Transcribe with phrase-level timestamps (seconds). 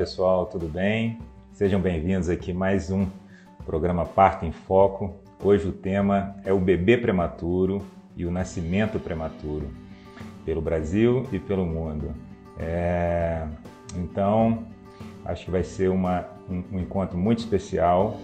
[0.00, 1.18] pessoal, tudo bem?
[1.52, 3.06] Sejam bem-vindos aqui mais um
[3.66, 5.14] programa Parto em Foco.
[5.44, 7.82] Hoje o tema é o bebê prematuro
[8.16, 9.68] e o nascimento prematuro
[10.42, 12.14] pelo Brasil e pelo mundo.
[12.58, 13.46] É...
[13.94, 14.64] Então,
[15.22, 18.18] acho que vai ser uma, um, um, encontro muito especial.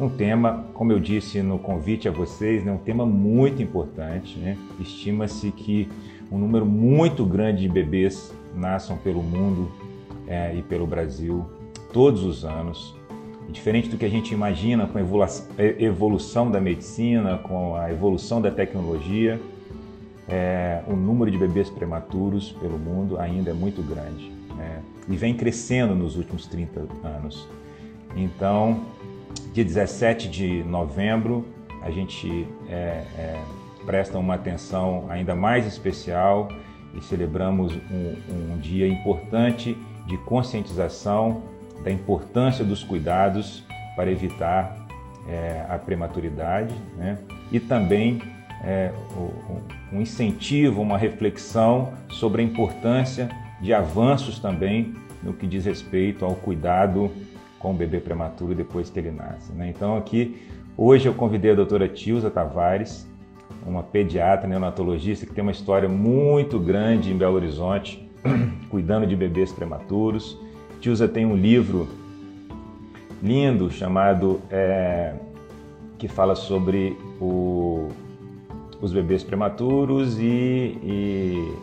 [0.00, 4.36] Um tema, como eu disse no convite a vocês, né, um tema muito importante.
[4.36, 4.58] Né?
[4.80, 5.88] Estima-se que
[6.28, 9.70] um número muito grande de bebês nasçam pelo mundo
[10.30, 11.44] é, e pelo Brasil
[11.92, 12.94] todos os anos.
[13.48, 15.02] E diferente do que a gente imagina com a
[15.80, 19.40] evolução da medicina, com a evolução da tecnologia,
[20.28, 24.80] é, o número de bebês prematuros pelo mundo ainda é muito grande né?
[25.08, 27.48] e vem crescendo nos últimos 30 anos.
[28.14, 28.84] Então,
[29.52, 31.44] dia 17 de novembro,
[31.82, 33.40] a gente é, é,
[33.84, 36.48] presta uma atenção ainda mais especial
[36.94, 39.76] e celebramos um, um dia importante
[40.06, 41.42] de conscientização
[41.82, 43.64] da importância dos cuidados
[43.96, 44.86] para evitar
[45.28, 47.18] é, a prematuridade né?
[47.50, 48.20] e também
[48.62, 48.92] é,
[49.92, 53.28] um incentivo, uma reflexão sobre a importância
[53.60, 57.10] de avanços também no que diz respeito ao cuidado
[57.58, 59.52] com o bebê prematuro depois que ele nasce.
[59.52, 59.68] Né?
[59.68, 60.42] Então aqui,
[60.76, 63.06] hoje eu convidei a doutora Tilza Tavares,
[63.66, 68.09] uma pediatra neonatologista que tem uma história muito grande em Belo Horizonte,
[68.70, 70.38] cuidando de bebês prematuros.
[70.80, 71.88] Tilza tem um livro
[73.22, 75.14] lindo chamado é,
[75.98, 77.88] que fala sobre o,
[78.80, 80.22] os bebês prematuros e,
[80.82, 81.54] e,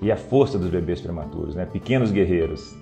[0.00, 1.66] e, a força dos bebês prematuros, né?
[1.66, 2.74] Pequenos Guerreiros.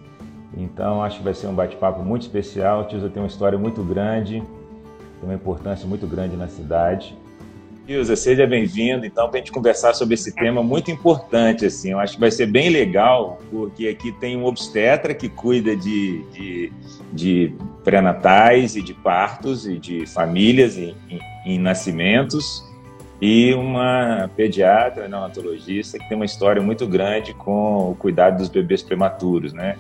[0.57, 2.87] Então acho que vai ser um bate-papo muito especial.
[2.87, 4.41] Tilza tem uma história muito grande,
[5.21, 7.17] tem uma importância muito grande na cidade.
[7.91, 11.99] Ilza, seja bem-vindo, então, para a gente conversar sobre esse tema muito importante, assim, eu
[11.99, 16.73] acho que vai ser bem legal, porque aqui tem um obstetra que cuida de, de,
[17.13, 17.53] de
[17.83, 22.65] pré-natais e de partos e de famílias em, em, em nascimentos,
[23.21, 28.85] e uma pediatra, neonatologista, que tem uma história muito grande com o cuidado dos bebês
[28.85, 29.77] prematuros, né?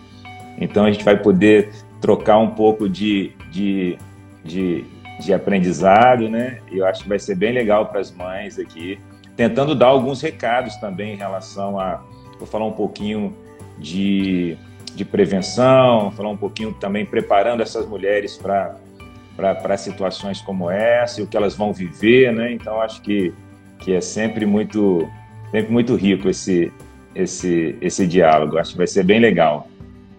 [0.60, 3.96] Então, a gente vai poder trocar um pouco de, de,
[4.44, 4.84] de
[5.20, 6.60] de aprendizado, né?
[6.70, 8.98] E eu acho que vai ser bem legal para as mães aqui,
[9.36, 12.02] tentando dar alguns recados também em relação a,
[12.38, 13.36] vou falar um pouquinho
[13.78, 14.56] de,
[14.94, 21.26] de prevenção, falar um pouquinho também preparando essas mulheres para situações como essa e o
[21.26, 22.52] que elas vão viver, né?
[22.52, 23.32] Então acho que
[23.78, 25.08] que é sempre muito
[25.50, 26.72] sempre muito rico esse
[27.14, 28.58] esse esse diálogo.
[28.58, 29.68] Acho que vai ser bem legal.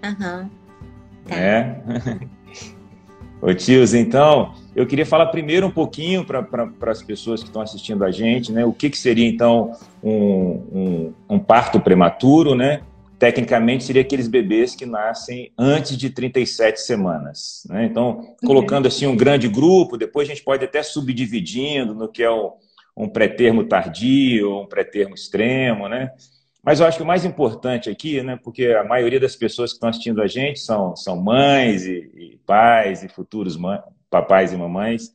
[0.04, 0.42] Aham.
[0.42, 0.50] Uhum.
[1.28, 1.36] Tá.
[1.36, 1.82] É.
[3.42, 6.48] Ô tios, então, eu queria falar primeiro um pouquinho para
[6.88, 8.64] as pessoas que estão assistindo a gente, né?
[8.64, 10.14] O que, que seria, então, um,
[10.72, 12.82] um, um, parto prematuro, né?
[13.20, 17.86] Tecnicamente, seria aqueles bebês que nascem antes de 37 semanas, né?
[17.86, 22.32] Então, colocando assim um grande grupo, depois a gente pode até subdividindo no que é
[22.32, 22.52] um,
[22.96, 26.12] um pré-termo tardio, um pré-termo extremo, né?
[26.64, 29.78] Mas eu acho que o mais importante aqui, né, porque a maioria das pessoas que
[29.78, 34.58] estão assistindo a gente são, são mães e, e pais e futuros mães, papais e
[34.58, 35.12] mamães.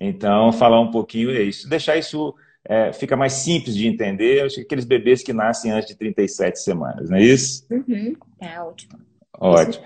[0.00, 1.68] Então, falar um pouquinho é isso.
[1.68, 2.34] Deixar isso
[2.64, 4.44] é, fica mais simples de entender.
[4.44, 7.64] Acho que aqueles bebês que nascem antes de 37 semanas, não é isso?
[7.70, 8.16] Uhum.
[8.40, 8.98] É ótimo.
[9.38, 9.84] Ótimo.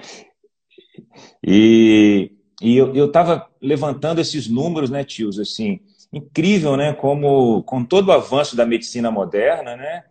[1.44, 5.80] E, e eu estava levantando esses números, né, tios, assim,
[6.12, 10.04] incrível, né, como com todo o avanço da medicina moderna, né,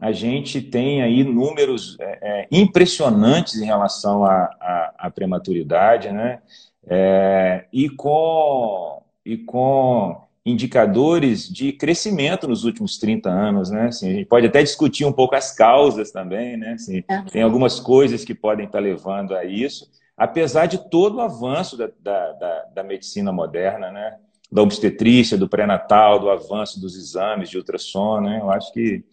[0.00, 6.40] a gente tem aí números é, é, impressionantes em relação à prematuridade, né?
[6.92, 13.86] É, e, com, e com indicadores de crescimento nos últimos 30 anos, né?
[13.86, 16.72] Assim, a gente pode até discutir um pouco as causas também, né?
[16.72, 21.76] Assim, tem algumas coisas que podem estar levando a isso, apesar de todo o avanço
[21.76, 24.16] da, da, da, da medicina moderna, né?
[24.50, 28.40] Da obstetrícia, do pré-natal, do avanço dos exames de ultrassom, né?
[28.40, 29.04] Eu acho que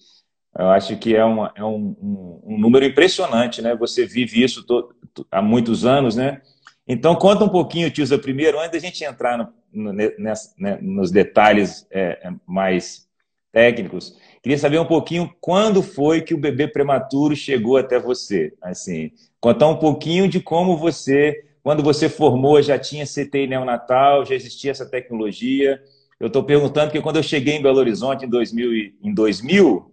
[0.58, 3.76] eu acho que é, uma, é um, um, um, número impressionante, né?
[3.76, 4.96] Você vive isso todo,
[5.30, 6.42] há muitos anos, né?
[6.88, 11.12] Então, conta um pouquinho, Tilza, primeiro, antes da gente entrar no, no, nessa, né, nos
[11.12, 13.08] detalhes é, é, mais
[13.52, 18.54] técnicos, queria saber um pouquinho quando foi que o bebê prematuro chegou até você.
[18.62, 24.36] Assim, contar um pouquinho de como você, quando você formou, já tinha CTI neonatal, já
[24.36, 25.82] existia essa tecnologia.
[26.20, 29.92] Eu estou perguntando porque quando eu cheguei em Belo Horizonte em 2000, em 2000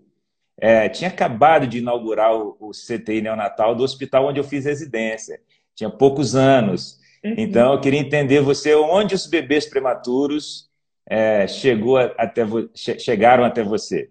[0.56, 5.40] é, tinha acabado de inaugurar o, o, CTI neonatal do hospital onde eu fiz residência.
[5.74, 6.98] Tinha poucos anos.
[7.24, 7.34] Uhum.
[7.38, 10.68] Então, eu queria entender você onde os bebês prematuros
[11.08, 12.42] é, chegou até,
[12.74, 14.10] chegaram até você.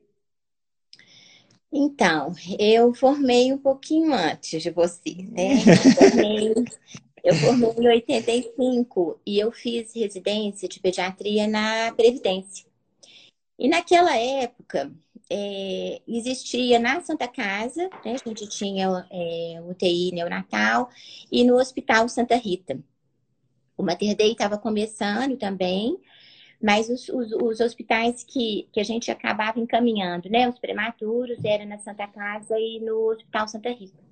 [1.71, 5.55] Então, eu formei um pouquinho antes de você, né?
[7.23, 12.65] Eu formei, eu formei em 85 e eu fiz residência de pediatria na Previdência.
[13.57, 14.91] E naquela época,
[15.29, 18.15] é, existia na Santa Casa, né?
[18.23, 20.89] a gente tinha é, UTI neonatal,
[21.31, 22.79] e no Hospital Santa Rita.
[23.77, 25.97] O Mater Dei estava começando também,
[26.61, 30.47] mas os, os, os, hospitais que, que a gente acabava encaminhando, né?
[30.47, 34.03] Os prematuros era na Santa Casa e no Hospital Santa Rita.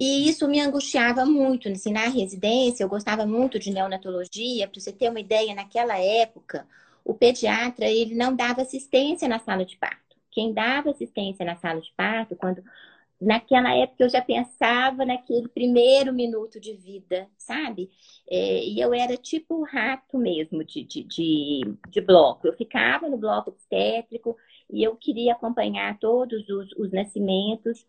[0.00, 4.90] E isso me angustiava muito, assim, na residência, eu gostava muito de neonatologia, para você
[4.92, 6.66] ter uma ideia, naquela época,
[7.04, 10.16] o pediatra, ele não dava assistência na sala de parto.
[10.30, 12.62] Quem dava assistência na sala de parto, quando
[13.20, 17.90] naquela época eu já pensava naquele primeiro minuto de vida, sabe?
[18.28, 22.46] É, e eu era tipo rato mesmo de, de, de, de, bloco.
[22.46, 24.36] Eu ficava no bloco obstétrico
[24.70, 27.84] e eu queria acompanhar todos os, os nascimentos.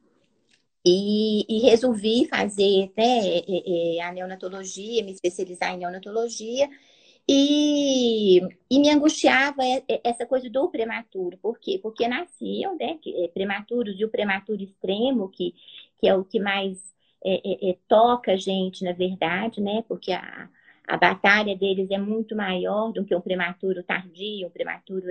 [0.84, 6.68] E, e, resolvi fazer né, é, é, a neonatologia, me especializar em neonatologia,
[7.28, 8.40] e,
[8.70, 9.62] e, me angustiava
[10.04, 11.38] essa coisa do prematuro.
[11.38, 11.80] Por quê?
[11.82, 15.54] Porque nasciam né, é, prematuros e o prematuro extremo, que,
[16.00, 16.78] que é o que mais
[17.24, 19.84] é, é, é, toca a gente, na verdade, né?
[19.88, 20.50] Porque a,
[20.88, 25.08] a batalha deles é muito maior do que um prematuro tardio, um prematuro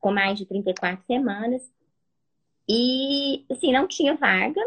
[0.00, 1.62] com mais de 34 semanas.
[2.68, 4.60] E, assim, não tinha vaga.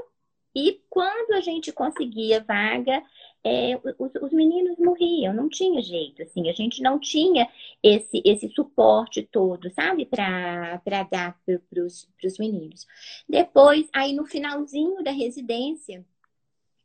[0.56, 3.04] E quando a gente conseguia vaga,
[3.44, 7.48] é, os, os, meninos morriam, não tinha jeito, assim, a gente não tinha
[7.81, 12.86] esse, esse suporte todo, sabe, para dar para os meninos.
[13.28, 16.06] Depois, aí no finalzinho da residência,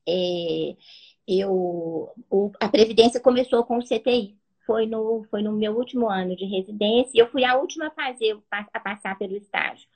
[0.09, 0.77] é,
[1.27, 4.37] eu, o, a Previdência começou com o CTI.
[4.67, 7.91] Foi no, foi no meu último ano de residência e eu fui a última a
[7.91, 9.89] fazer, a passar pelo estágio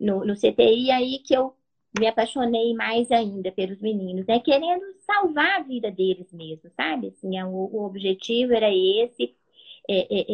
[0.00, 1.54] no, no CTI, aí que eu
[1.98, 4.40] me apaixonei mais ainda pelos meninos, né?
[4.40, 7.08] Querendo salvar a vida deles mesmo, sabe?
[7.08, 9.34] Assim, é, o, o objetivo era esse,
[9.88, 10.26] é, é,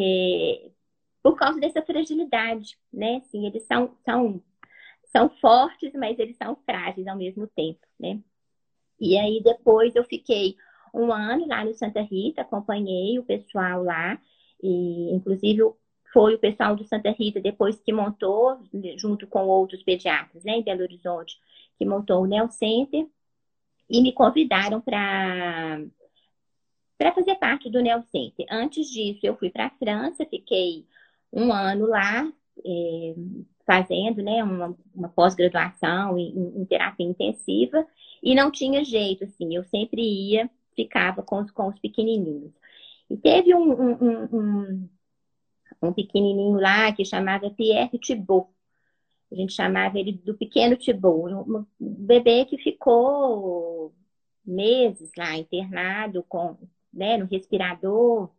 [0.66, 0.70] é,
[1.22, 3.16] por causa dessa fragilidade, né?
[3.16, 4.42] Assim, eles são, são,
[5.12, 8.20] são fortes, mas eles são frágeis ao mesmo tempo, né?
[9.00, 10.56] E aí depois eu fiquei
[10.92, 14.20] um ano lá no Santa Rita, acompanhei o pessoal lá,
[14.62, 15.62] e inclusive
[16.14, 18.61] foi o pessoal do Santa Rita, depois que montou,
[18.96, 21.37] junto com outros pediatras, né, em Belo Horizonte,
[21.76, 23.05] que montou o Neo Center,
[23.90, 25.82] e me convidaram para
[26.96, 28.46] para fazer parte do Neo Center.
[28.49, 30.87] Antes disso, eu fui para a França, fiquei
[31.32, 32.32] um ano lá,
[32.64, 33.14] é,
[33.66, 37.84] fazendo né, uma, uma pós-graduação em, em, terapia intensiva,
[38.22, 42.52] e não tinha jeito, assim, eu sempre ia, ficava com os, com os pequenininhos.
[43.11, 44.88] E teve um, um, um,
[45.84, 48.50] um pequenininho lá que chamava Pierre Thibault.
[49.31, 51.34] A gente chamava ele do pequeno Thibault.
[51.34, 53.92] Um bebê que ficou
[54.44, 56.56] meses lá internado com,
[56.92, 58.31] né, no respirador,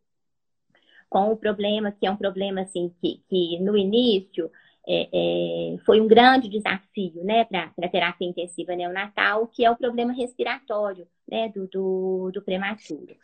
[1.10, 4.52] com o problema que é um problema assim que, que no início
[4.88, 9.76] é, é, foi um grande desafio né, para a terapia intensiva neonatal, que é o
[9.76, 13.16] problema respiratório né, do, do, do prematuro.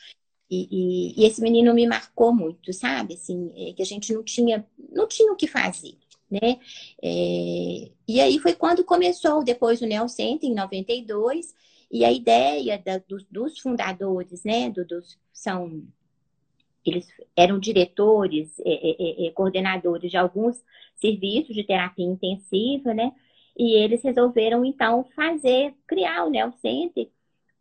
[0.52, 3.14] E, e, e, esse menino me marcou muito, sabe?
[3.14, 5.98] Assim, é, que a gente não tinha, não tinha o que fazer,
[6.30, 6.60] né?
[7.02, 11.56] É, e aí foi quando começou depois o Neo Center, em 92,
[11.90, 14.70] e a ideia da, dos, dos, fundadores, né?
[14.70, 15.88] Do, dos, são
[16.86, 20.62] eles eram diretores, é, é, é, é, coordenadores de alguns
[20.96, 23.14] serviços de terapia intensiva, né?
[23.58, 27.08] E eles resolveram, então, fazer, criar o Neo Center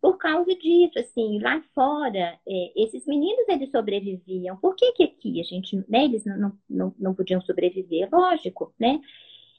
[0.01, 4.57] por causa disso, assim, lá fora, é, esses meninos eles sobreviviam.
[4.57, 8.09] Por que, que aqui a gente, né, eles não, não, não podiam sobreviver?
[8.11, 9.01] Lógico, né?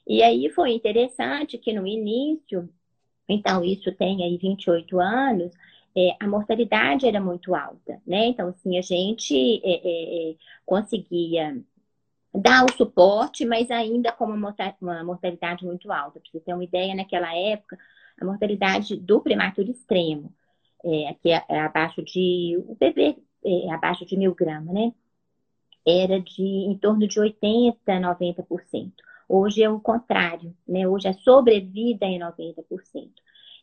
[0.06, 2.68] E aí foi interessante que no início,
[3.28, 5.52] então isso tem aí 28 anos,
[5.96, 8.26] é, a mortalidade era muito alta, né?
[8.26, 11.62] Então, assim, a gente é, é, é conseguia
[12.34, 16.20] dar o suporte, mas ainda com uma mortalidade muito alta.
[16.20, 17.78] Para você ter uma ideia, naquela época,
[18.20, 20.32] a mortalidade do prematuro extremo,
[20.84, 24.92] é, que é, é abaixo de, o bebê é abaixo de mil gramas, né?
[25.86, 28.92] Era de em torno de 80%, 90%.
[29.28, 30.86] Hoje é o contrário, né?
[30.86, 33.10] Hoje a sobrevida é 90%.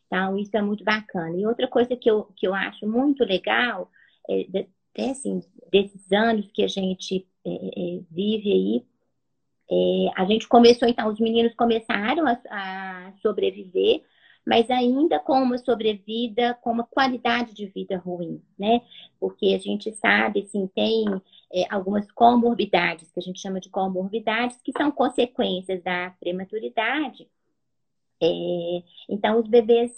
[0.06, 1.36] Então, isso é muito bacana.
[1.36, 3.90] E outra coisa que eu, que eu acho muito legal,
[4.28, 8.86] é, de, é, assim, desses anos que a gente é, é, vive aí,
[9.70, 14.02] é, a gente começou, então, os meninos começaram a, a sobreviver,
[14.46, 18.80] mas ainda com uma sobrevida, com uma qualidade de vida ruim, né?
[19.18, 21.04] Porque a gente sabe, assim, tem
[21.52, 27.28] é, algumas comorbidades, que a gente chama de comorbidades, que são consequências da prematuridade,
[28.22, 29.92] É, então, os bebês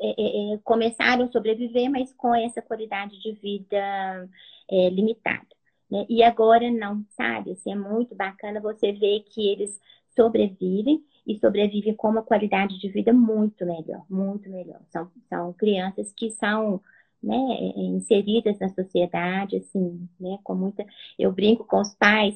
[0.00, 4.28] é, é, é, começaram a sobreviver, mas com essa qualidade de vida
[4.70, 5.46] é, limitada.
[5.90, 6.06] Né?
[6.08, 7.52] E agora não, sabe?
[7.52, 9.80] Assim, é muito bacana você ver que eles
[10.14, 14.80] sobrevivem e sobrevivem com uma qualidade de vida muito melhor, muito melhor.
[14.90, 16.80] São, são crianças que são
[17.22, 17.36] né,
[17.76, 20.84] inseridas na sociedade, assim, né, com muita...
[21.18, 22.34] Eu brinco com os pais,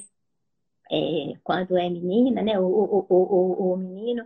[0.91, 4.25] é, quando é menina, né, o, o, o, o menino,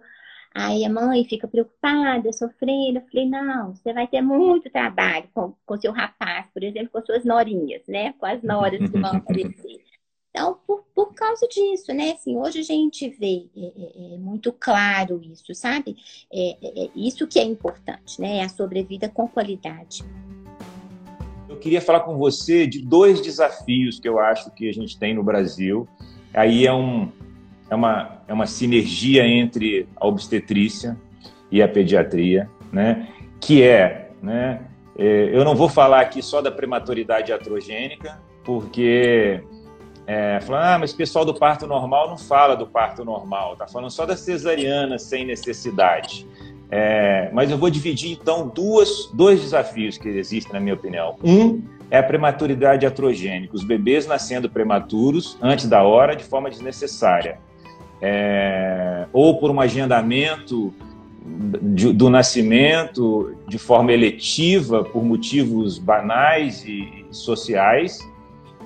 [0.57, 2.97] Aí a mãe fica preocupada, sofrendo.
[2.97, 7.05] Eu falei, não, você vai ter muito trabalho com, com seu rapaz, por exemplo, com
[7.05, 8.13] suas norinhas, né?
[8.13, 9.83] Com as noras que vão aparecer.
[10.31, 12.13] Então, por, por causa disso, né?
[12.13, 15.95] Assim, hoje a gente vê é, é, é muito claro isso, sabe?
[16.33, 18.41] É, é, é, isso que é importante, né?
[18.41, 20.03] A sobrevida com qualidade.
[21.47, 25.13] Eu queria falar com você de dois desafios que eu acho que a gente tem
[25.13, 25.87] no Brasil.
[26.33, 27.11] Aí é um,
[27.69, 30.97] é uma, é uma sinergia entre a obstetrícia
[31.51, 33.07] e a pediatria, né?
[33.39, 34.61] que é, né?
[34.97, 39.43] É, eu não vou falar aqui só da prematuridade atrogênica, porque
[40.07, 43.67] é, falando, ah, mas o pessoal do parto normal não fala do parto normal, tá
[43.67, 46.27] falando só da cesariana sem necessidade.
[46.69, 51.15] É, mas eu vou dividir então duas, dois desafios que existem, na minha opinião.
[51.23, 57.39] Um é a prematuridade atrogênica, os bebês nascendo prematuros antes da hora de forma desnecessária
[58.01, 60.73] é, ou por um agendamento
[61.61, 67.99] de, do nascimento de forma eletiva, por motivos banais e sociais,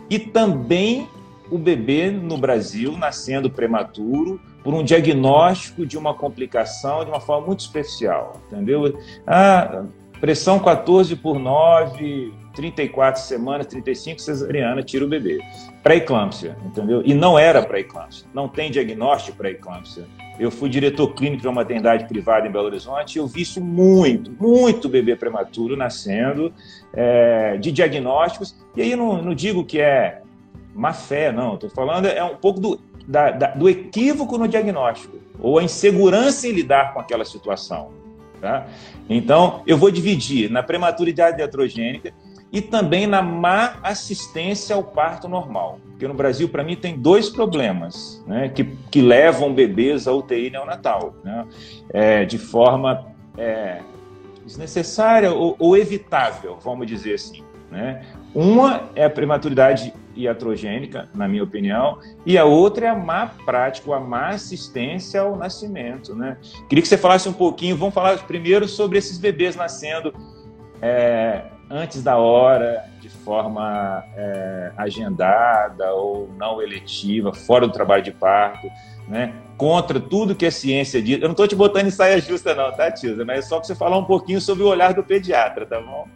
[0.10, 1.08] e também
[1.50, 7.48] o bebê no Brasil nascendo prematuro por um diagnóstico de uma complicação de uma forma
[7.48, 8.98] muito especial, entendeu?
[9.26, 9.84] Ah,
[10.22, 15.40] pressão 14 por 9, 34 semanas, 35 cesariana, tira o bebê.
[15.82, 17.02] Pré-eclâmpsia, entendeu?
[17.04, 20.06] E não era pré-eclâmpsia, não tem diagnóstico pré-eclâmpsia.
[20.40, 23.60] Eu fui diretor clínico de uma maternidade privada em Belo Horizonte e eu vi isso
[23.60, 26.54] muito, muito bebê prematuro nascendo,
[26.94, 28.56] é, de diagnósticos.
[28.76, 30.22] E aí eu não, não digo que é
[30.74, 35.18] má fé, não, estou falando é um pouco do, da, da, do equívoco no diagnóstico,
[35.40, 38.01] ou a insegurança em lidar com aquela situação.
[38.42, 38.66] Tá?
[39.08, 42.12] Então, eu vou dividir na prematuridade iatrogênica
[42.52, 45.80] e também na má assistência ao parto normal.
[45.92, 50.50] Porque no Brasil, para mim, tem dois problemas né, que, que levam bebês à UTI
[50.50, 51.46] neonatal, né,
[51.94, 53.06] é, de forma
[53.38, 53.82] é,
[54.44, 57.44] desnecessária ou, ou, evitável, vamos dizer assim.
[57.70, 58.04] Né?
[58.34, 63.96] Uma é a prematuridade iatrogênica, na minha opinião, e a outra é a má prática,
[63.96, 66.16] a má assistência ao nascimento.
[66.16, 66.38] Né?
[66.70, 70.14] Queria que você falasse um pouquinho, vamos falar primeiro sobre esses bebês nascendo
[70.82, 78.12] é, antes da hora, de forma é, agendada ou não eletiva, fora do trabalho de
[78.12, 78.68] parto,
[79.08, 79.34] né?
[79.58, 81.22] contra tudo que a ciência diz.
[81.22, 83.24] Eu não estou te botando em saia justa, não, tá, Tilza?
[83.24, 86.08] Mas é só para você falar um pouquinho sobre o olhar do pediatra, tá bom?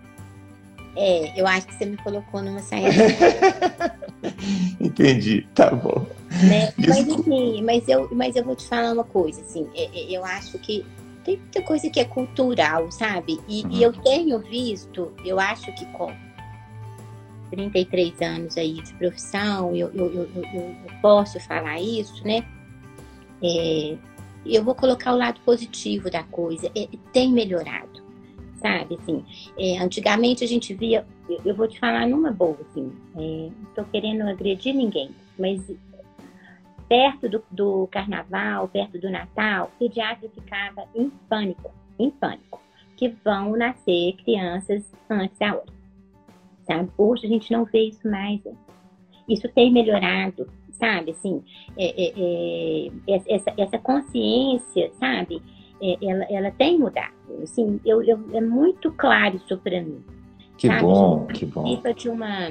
[0.96, 2.90] É, eu acho que você me colocou numa saia
[4.80, 6.06] Entendi, tá bom.
[6.48, 6.74] Né?
[6.78, 10.24] Mas, assim, mas, eu, mas eu vou te falar uma coisa, assim, é, é, eu
[10.24, 10.86] acho que
[11.24, 13.40] tem muita coisa que é cultural, sabe?
[13.48, 13.72] E, uhum.
[13.72, 16.14] e eu tenho visto, eu acho que com
[17.52, 22.46] 33 anos aí de profissão, eu, eu, eu, eu posso falar isso, né?
[23.44, 23.98] É,
[24.46, 26.68] eu vou colocar o lado positivo da coisa.
[26.76, 27.95] É, tem melhorado,
[28.66, 28.98] sabe?
[29.00, 29.24] Assim,
[29.60, 33.72] é, antigamente a gente via, eu, eu, vou te falar numa boa, assim, é, não
[33.76, 35.62] tô querendo agredir ninguém, mas
[36.90, 42.60] perto do, do carnaval, perto do Natal, o pediatra ficava em pânico, em pânico,
[42.98, 45.76] que vão nascer crianças antes da hora.
[46.64, 46.90] Sabe?
[46.98, 48.44] Hoje a gente não vê isso mais.
[48.44, 48.54] Né?
[49.30, 51.12] Isso tem melhorado, sabe?
[51.12, 51.44] Assim,
[51.78, 52.14] é, é,
[53.08, 55.42] é, essa, essa consciência, sabe?
[55.82, 57.14] É, ela, ela tem mudado.
[57.44, 60.04] Assim, eu, eu, é muito claro isso para mim.
[60.58, 60.82] Que sabe?
[60.82, 61.82] bom, que bom.
[61.96, 62.50] De uma,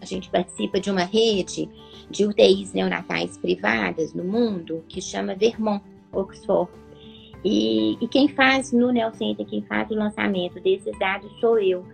[0.00, 1.68] a gente participa de uma rede
[2.10, 6.70] de UTIs neonatais privadas no mundo, que chama Vermont, Oxford.
[7.44, 11.84] E, e quem faz no Neocenter, quem faz o lançamento desses dados sou eu.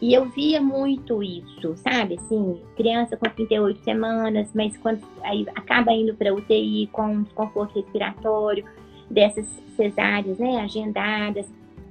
[0.00, 2.14] E eu via muito isso, sabe?
[2.14, 8.64] Assim, criança com 38 semanas, mas quando aí acaba indo para UTI com desconforto respiratório,
[9.10, 9.46] dessas
[9.76, 11.46] cesáreas, né, agendadas.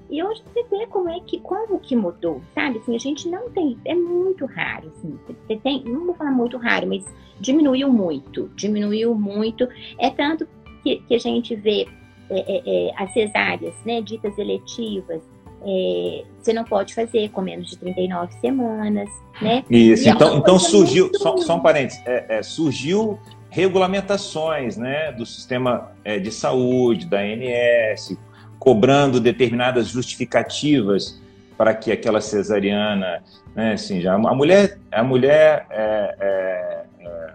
[0.10, 2.80] E hoje você vê como é que, como que mudou, sabe?
[2.80, 5.18] Assim, a gente não tem, é muito raro, assim.
[5.28, 7.04] Você tem, não vou falar muito raro, mas
[7.40, 9.68] diminuiu muito, diminuiu muito.
[9.98, 10.48] É tanto
[10.84, 11.88] que, que a gente vê
[12.30, 15.22] é, é, é, as cesáreas, né, ditas eletivas,
[15.66, 19.10] é, você não pode fazer com menos de 39 semanas,
[19.42, 19.64] né?
[19.70, 23.18] Isso, então, então surgiu, só, só, um parênteses, é, é, surgiu
[23.54, 28.18] regulamentações, né, do sistema de saúde, da ANS,
[28.58, 31.22] cobrando determinadas justificativas
[31.56, 33.24] para que aquela cesariana,
[33.56, 37.34] né, assim, já a mulher, a mulher é, é, é,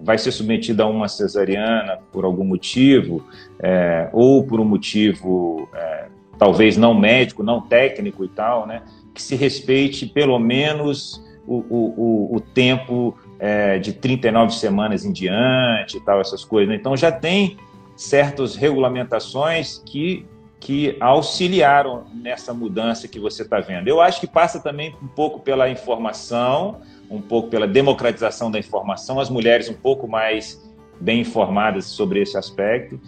[0.00, 3.22] vai ser submetida a uma cesariana por algum motivo,
[3.58, 6.06] é, ou por um motivo é,
[6.38, 8.82] talvez não médico, não técnico e tal, né,
[9.14, 15.96] que se respeite pelo menos o, o, o tempo é, de 39 semanas em diante
[15.96, 16.68] e tal, essas coisas.
[16.68, 16.76] Né?
[16.76, 17.56] Então já tem
[17.96, 20.26] certas regulamentações que
[20.60, 23.88] que auxiliaram nessa mudança que você está vendo.
[23.88, 29.18] Eu acho que passa também um pouco pela informação, um pouco pela democratização da informação,
[29.18, 30.62] as mulheres um pouco mais
[31.00, 33.00] bem informadas sobre esse aspecto.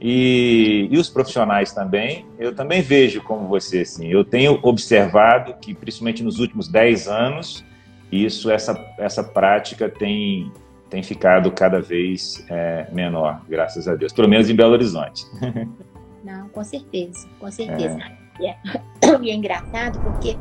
[0.00, 5.74] E, e os profissionais também, eu também vejo como você, assim, eu tenho observado que,
[5.74, 7.64] principalmente nos últimos 10 anos,
[8.12, 10.52] isso, essa, essa prática tem,
[10.90, 15.24] tem ficado cada vez é, menor, graças a Deus, pelo menos em Belo Horizonte.
[16.22, 17.98] Não, com certeza, com certeza.
[17.98, 18.22] É.
[18.42, 18.56] E, é,
[19.22, 20.36] e é engraçado porque,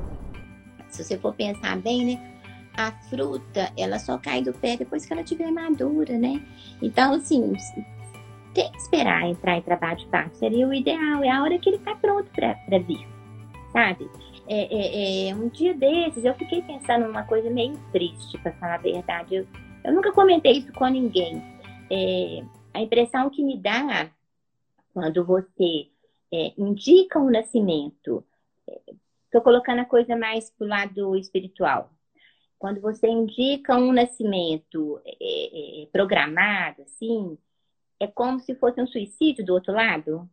[0.89, 2.27] se você for pensar bem, né?
[2.77, 6.41] A fruta, ela só cai do pé depois que ela estiver madura, né?
[6.81, 7.53] Então, assim,
[8.53, 10.37] tem que esperar entrar em trabalho de parto.
[10.37, 13.05] Seria o ideal, é a hora que ele está pronto para vir,
[13.73, 14.09] sabe?
[14.53, 18.75] É, é, é, um dia desses, eu fiquei pensando numa coisa meio triste, para falar
[18.75, 19.35] a verdade.
[19.35, 19.47] Eu,
[19.81, 21.41] eu nunca comentei isso com ninguém.
[21.89, 22.43] É,
[22.73, 24.11] a impressão que me dá
[24.93, 25.87] quando você
[26.33, 28.25] é, indica um nascimento,
[29.23, 31.89] estou colocando a coisa mais para o lado espiritual.
[32.59, 37.37] Quando você indica um nascimento é, é, programado, assim,
[38.01, 40.29] é como se fosse um suicídio do outro lado,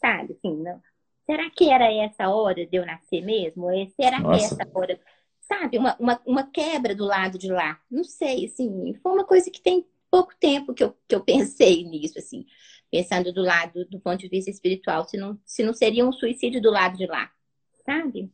[0.00, 0.32] sabe?
[0.32, 0.80] Assim, não.
[1.26, 3.68] Será que era essa hora de eu nascer mesmo?
[4.00, 4.38] Será Nossa.
[4.38, 5.00] que é essa hora?
[5.40, 7.78] Sabe, uma, uma, uma quebra do lado de lá.
[7.90, 11.84] Não sei, assim, foi uma coisa que tem pouco tempo que eu, que eu pensei
[11.84, 12.46] nisso, assim
[12.92, 16.60] pensando do lado, do ponto de vista espiritual, se não, se não seria um suicídio
[16.60, 17.30] do lado de lá,
[17.86, 18.30] sabe?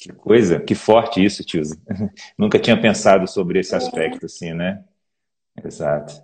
[0.00, 1.78] Que coisa, que forte isso, Tilza.
[2.38, 3.76] Nunca tinha pensado sobre esse é.
[3.76, 4.82] aspecto, assim, né?
[5.62, 6.14] Exato.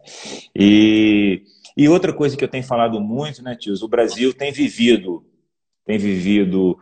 [0.57, 1.45] E,
[1.77, 5.23] e outra coisa que eu tenho falado muito, né, Tilza, o Brasil tem vivido,
[5.85, 6.79] tem vivido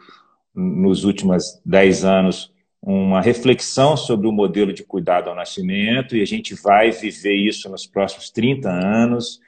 [0.54, 6.26] nos últimos dez anos uma reflexão sobre o modelo de cuidado ao nascimento e a
[6.26, 9.40] gente vai viver isso nos próximos 30 anos.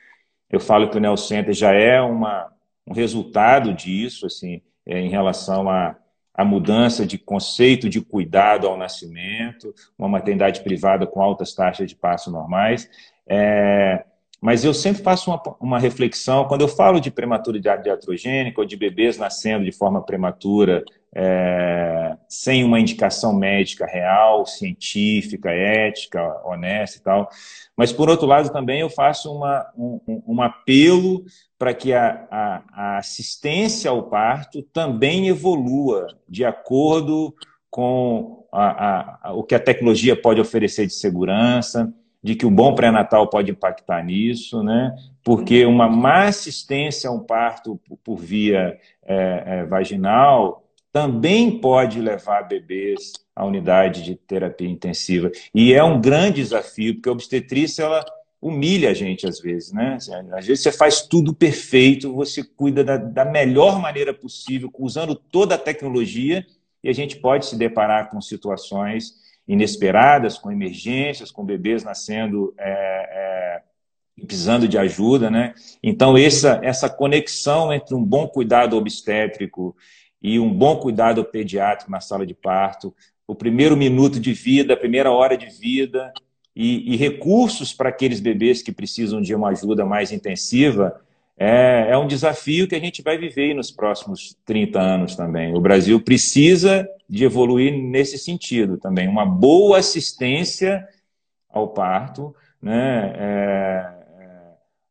[0.51, 2.53] Eu falo que o Neo Center já é uma,
[2.87, 5.97] um resultado disso, assim, é, em relação à
[6.35, 11.97] a, mudança de conceito de cuidado ao nascimento, uma maternidade privada com altas taxas de
[11.97, 12.89] passo normais.
[13.27, 14.05] É,
[14.43, 18.77] mas eu sempre faço uma, uma, reflexão, quando eu falo de prematuridade iatrogênica ou de
[18.77, 27.03] bebês nascendo de forma prematura, é, sem uma indicação médica real, científica, ética, honesta e
[27.03, 27.29] tal.
[27.77, 31.25] Mas, por outro lado, também eu faço uma, um, um apelo
[31.57, 37.33] para que a, a, a, assistência ao parto também evolua de acordo
[37.71, 43.29] com a, o que a tecnologia pode oferecer de segurança, de que o bom pré-natal
[43.29, 44.95] pode impactar nisso, né?
[45.25, 52.43] porque uma má assistência a um parto por via é, é, vaginal também pode levar
[52.43, 55.31] bebês à unidade de terapia intensiva.
[55.55, 58.05] E é um grande desafio, porque a obstetrícia ela
[58.41, 59.97] humilha a gente às vezes, né?
[60.33, 65.55] Às vezes você faz tudo perfeito, você cuida da, da melhor maneira possível, usando toda
[65.55, 66.45] a tecnologia,
[66.85, 69.15] e a gente pode se deparar com situações
[69.53, 73.63] inesperadas, com emergências, com bebês nascendo é, é,
[74.27, 75.53] precisando de ajuda, né?
[75.83, 79.77] Então essa essa conexão entre um bom cuidado obstétrico
[80.23, 82.95] e um bom cuidado pediátrico na sala de parto,
[83.27, 86.13] o primeiro minuto de vida, a primeira hora de vida
[86.57, 90.99] e, e recursos para aqueles bebês que precisam de uma ajuda mais intensiva,
[91.39, 95.55] é, é, um desafio que a gente vai viver nos próximos 30 anos também.
[95.55, 99.09] O Brasil precisa de evoluir nesse sentido também.
[99.09, 100.87] Uma boa assistência
[101.49, 103.95] ao parto né, é,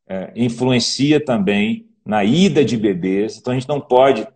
[0.07, 3.37] é, é influencia também na ida de bebês.
[3.37, 4.27] Então, a gente não pode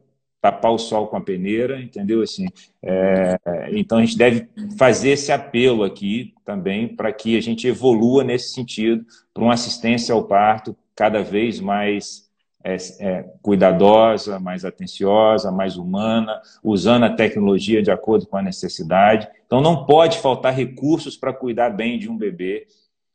[0.45, 2.21] tapar o sol com a peneira, entendeu?
[2.21, 2.45] Assim,
[2.83, 3.35] é,
[3.71, 8.53] então a gente deve fazer esse apelo aqui também para que a gente evolua nesse
[8.53, 12.25] sentido para uma assistência ao parto cada vez mais
[12.63, 19.27] é, é, cuidadosa, mais atenciosa, mais humana, usando a tecnologia de acordo com a necessidade.
[19.45, 22.65] Então não pode faltar recursos para cuidar bem de um bebê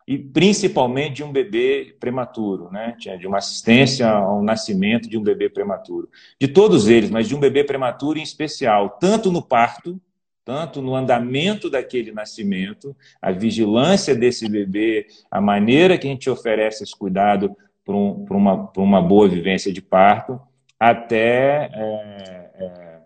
[0.07, 2.97] e principalmente de um bebê prematuro, né?
[2.99, 6.09] de uma assistência ao nascimento de um bebê prematuro.
[6.41, 10.01] De todos eles, mas de um bebê prematuro em especial, tanto no parto,
[10.45, 16.83] tanto no andamento daquele nascimento, a vigilância desse bebê, a maneira que a gente oferece
[16.83, 17.57] esse cuidado
[17.91, 20.41] para um, uma, uma boa vivência de parto,
[20.79, 23.01] até é, é,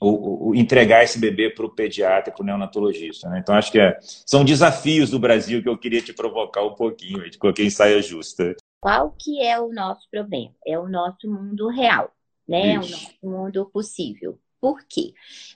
[0.00, 3.28] o, o, entregar esse bebê para o pediatra, para o neonatologista.
[3.28, 3.38] Né?
[3.38, 7.24] Então, acho que é, são desafios do Brasil que eu queria te provocar um pouquinho,
[7.24, 8.56] eu coloquei em saia justa.
[8.80, 10.52] Qual que é o nosso problema?
[10.66, 12.10] É o nosso mundo real,
[12.46, 12.74] né?
[12.74, 14.38] É o nosso mundo possível.
[14.60, 15.14] Por quê?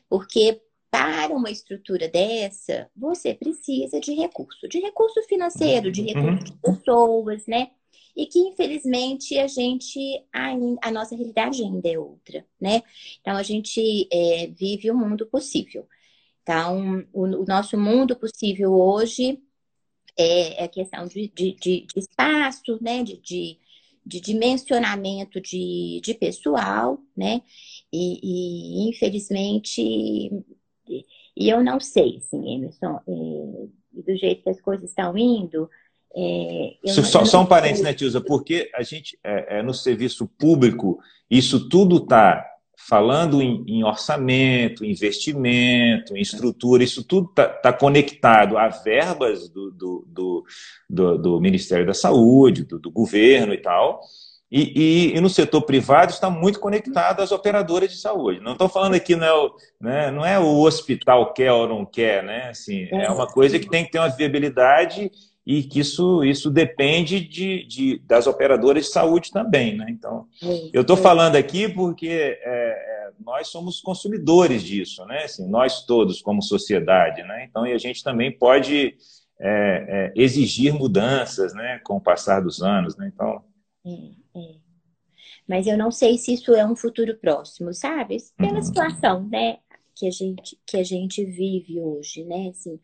[0.08, 6.38] Porque para uma estrutura dessa, você precisa de recurso, de recurso financeiro, de recurso uhum.
[6.38, 7.70] de pessoas, né?
[8.14, 9.98] E que, infelizmente, a gente,
[10.32, 12.82] a nossa realidade ainda é outra, né?
[13.20, 15.88] Então, a gente é, vive o mundo possível.
[16.42, 19.40] Então, o, o, nosso mundo possível hoje
[20.18, 23.02] é, é questão de, de, de, de espaço, né?
[23.02, 23.16] De,
[24.04, 27.42] de, dimensionamento de, de pessoal, né?
[27.92, 30.30] E, e infelizmente,
[31.36, 35.68] e eu não sei, assim, Emerson, é, do jeito que as coisas estão indo.
[36.14, 38.20] É, só, não, só um parênteses, né, Tilza?
[38.20, 40.98] Porque a gente, é, é, no serviço público,
[41.30, 42.46] isso tudo está
[42.88, 49.70] falando em, em, orçamento, investimento, em estrutura, isso tudo está tá conectado a verbas do,
[49.70, 50.44] do, do,
[50.90, 54.00] do, do Ministério da Saúde, do, do governo e tal.
[54.50, 58.40] E, e, e, no setor privado está muito conectado às operadoras de saúde.
[58.40, 61.86] Não estou falando aqui, não é, o, né, não é o hospital quer ou não
[61.86, 62.50] quer, né?
[62.50, 65.10] Assim, é uma coisa que tem que ter uma viabilidade
[65.46, 69.86] e que isso, isso depende de, de das operadoras de saúde também, né?
[69.88, 70.26] Então,
[70.72, 75.24] eu estou falando aqui porque é, é, nós somos consumidores disso, né?
[75.24, 77.44] Assim, nós todos como sociedade, né?
[77.48, 78.94] Então, e a gente também pode
[79.40, 81.80] é, é exigir mudanças, né?
[81.84, 83.10] Com o passar dos anos, né?
[83.12, 83.42] Então
[83.84, 84.62] é, é.
[85.48, 88.16] Mas eu não sei se isso é um futuro próximo, sabe?
[88.36, 88.62] Pela uhum.
[88.62, 89.58] situação, né,
[89.94, 92.48] que a gente que a gente vive hoje, né?
[92.50, 92.78] Assim,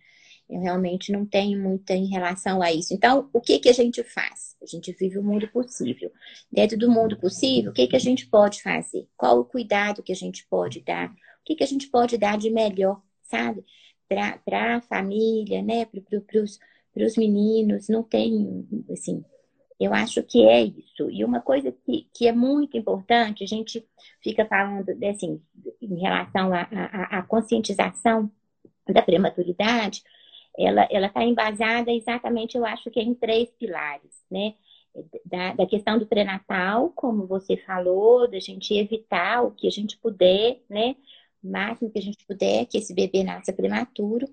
[0.49, 2.95] eu realmente não tenho muita em relação a isso.
[2.95, 4.57] Então, o que que a gente faz?
[4.63, 6.11] A gente vive o mundo possível.
[6.51, 9.07] Dentro do mundo possível, o que que a gente pode fazer?
[9.17, 11.11] Qual o cuidado que a gente pode dar?
[11.11, 13.65] O que que a gente pode dar de melhor, sabe?
[14.09, 15.85] Para a família, né?
[15.85, 19.23] Para os meninos, não tem, assim,
[19.79, 21.11] eu acho que é isso.
[21.11, 23.87] E uma coisa que, que é muito importante, a gente
[24.23, 25.41] fica falando, assim,
[25.81, 28.31] em relação à conscientização
[28.89, 30.03] da prematuridade,
[30.59, 34.55] ela está embasada exatamente, eu acho que em três pilares, né?
[35.25, 39.97] Da, da questão do pré-natal, como você falou, da gente evitar o que a gente
[39.99, 40.97] puder, né?
[41.43, 44.27] O máximo que a gente puder, que esse bebê nasça prematuro.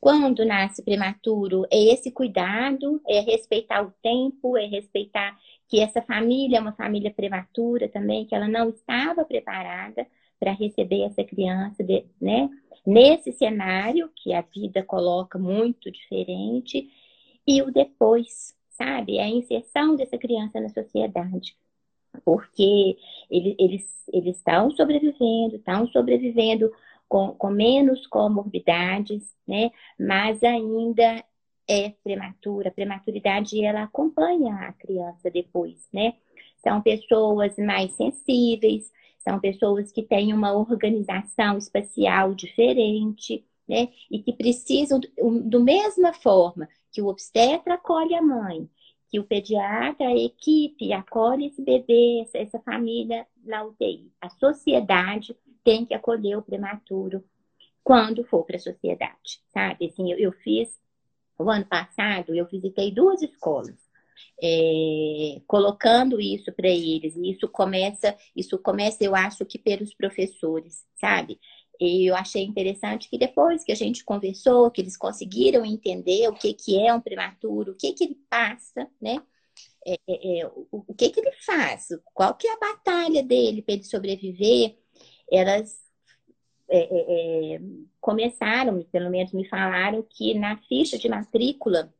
[0.00, 5.36] Quando nasce prematuro, é esse cuidado, é respeitar o tempo, é respeitar
[5.68, 10.06] que essa família é uma família prematura também, que ela não estava preparada
[10.38, 11.82] para receber essa criança,
[12.20, 12.48] né?
[12.86, 16.88] Nesse cenário que a vida coloca muito diferente,
[17.46, 19.18] e o depois, sabe?
[19.18, 21.56] A inserção dessa criança na sociedade.
[22.24, 22.96] Porque
[23.30, 26.72] eles, eles, eles estão sobrevivendo, estão sobrevivendo
[27.08, 29.70] com, com menos comorbidades, né?
[29.98, 31.24] Mas ainda
[31.68, 32.68] é prematura.
[32.68, 36.14] A prematuridade ela acompanha a criança depois, né?
[36.66, 43.88] São pessoas mais sensíveis, são pessoas que têm uma organização espacial diferente, né?
[44.10, 44.98] E que precisam,
[45.44, 48.68] do mesma forma que o obstetra acolhe a mãe,
[49.08, 54.10] que o pediatra, a equipe acolhe esse bebê, essa, essa família na UTI.
[54.20, 57.22] A sociedade tem que acolher o prematuro
[57.84, 59.86] quando for para a sociedade, sabe?
[59.86, 60.68] Assim, eu, eu, fiz,
[61.38, 63.85] o ano passado, eu visitei duas escolas,
[64.42, 70.84] é, colocando isso para eles, e isso começa, isso começa, eu acho que pelos professores,
[71.00, 71.38] sabe?
[71.80, 76.34] E eu achei interessante que depois que a gente conversou, que eles conseguiram entender o
[76.34, 79.22] que, que é um prematuro, o que, que ele passa, né?
[79.86, 83.62] É, é, é o, o que, que ele faz, qual que é a batalha dele
[83.62, 84.76] para ele sobreviver,
[85.30, 85.86] elas
[86.68, 87.60] é, é, é,
[88.00, 91.94] começaram, pelo menos me falaram, que na ficha de matrícula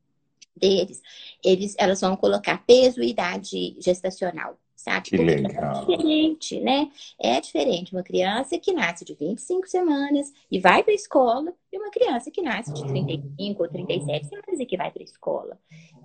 [0.57, 1.03] deles,
[1.45, 4.59] eles, elas vão colocar peso e idade gestacional.
[4.77, 5.11] Sabe?
[5.11, 5.77] Que Porque legal.
[5.77, 6.90] É diferente, né?
[7.19, 11.79] É diferente uma criança que nasce de 25 semanas e vai para a escola e
[11.79, 15.59] uma criança que nasce de 35 ou 37 semanas e que vai para a escola.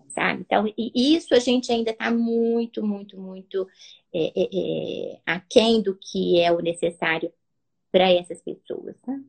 [0.07, 0.41] Sabe?
[0.41, 3.67] Então, e isso a gente ainda está muito, muito, muito
[4.13, 7.31] é, é, é, aquém do que é o necessário
[7.91, 8.95] para essas pessoas.
[9.07, 9.21] Né?